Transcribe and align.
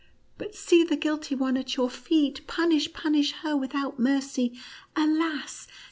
But 0.39 0.55
see 0.55 0.83
the 0.83 0.95
guilty 0.95 1.35
one 1.35 1.55
at 1.57 1.77
your 1.77 1.87
feet; 1.87 2.47
punish, 2.47 2.91
punish 2.91 3.33
her 3.41 3.55
without 3.55 3.99
mercy. 3.99 4.59
Alas 4.95 5.67